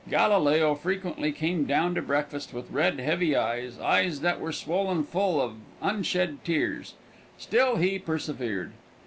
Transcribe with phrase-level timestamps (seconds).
[0.09, 5.39] Galileo frequently came down to breakfast with red, heavy eyes, eyes that were swollen full
[5.39, 6.95] of unshed tears.
[7.37, 8.71] Still he persevered.